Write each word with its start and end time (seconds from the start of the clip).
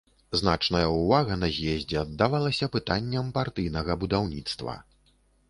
Значная 0.39 0.87
ўвага 0.93 1.37
на 1.41 1.49
з'ездзе 1.57 1.99
аддавалася 2.03 2.71
пытанням 2.77 3.31
партыйнага 3.37 3.99
будаўніцтва. 4.07 4.75